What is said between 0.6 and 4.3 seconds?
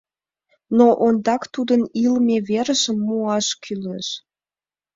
Но ондак тудын илыме вержым муаш кӱлеш